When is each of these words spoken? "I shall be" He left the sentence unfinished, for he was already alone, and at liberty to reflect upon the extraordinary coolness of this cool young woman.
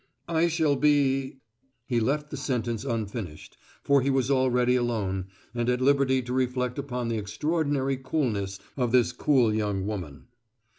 "I 0.27 0.47
shall 0.47 0.75
be" 0.75 1.37
He 1.85 1.99
left 1.99 2.31
the 2.31 2.35
sentence 2.37 2.83
unfinished, 2.83 3.55
for 3.83 4.01
he 4.01 4.09
was 4.09 4.31
already 4.31 4.75
alone, 4.75 5.27
and 5.53 5.69
at 5.69 5.79
liberty 5.79 6.23
to 6.23 6.33
reflect 6.33 6.79
upon 6.79 7.07
the 7.07 7.19
extraordinary 7.19 7.97
coolness 7.97 8.57
of 8.75 8.93
this 8.93 9.11
cool 9.11 9.53
young 9.53 9.85
woman. 9.85 10.25